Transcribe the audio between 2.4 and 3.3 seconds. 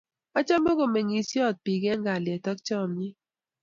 ak chomiet